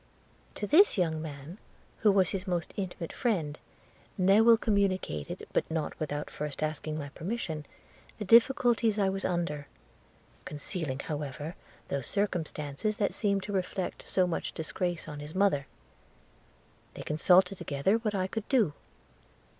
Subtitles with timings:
[0.55, 1.59] 'To this young man,
[1.99, 3.59] who was his most intimate friend,
[4.17, 7.67] Newill communicated, but not without first asking my permission,
[8.17, 9.67] the difficulties I was under;
[10.43, 11.55] concealing however
[11.89, 15.67] those circumstances that seemed to reflect so much disgrace on his mother.
[16.95, 18.73] They consulted together what I could do.